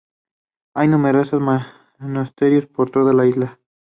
Hay 0.73 0.87
numerosos 0.87 1.39
monasterios 1.99 2.65
por 2.65 2.89
toda 2.89 3.13
la 3.13 3.27
isla. 3.27 3.59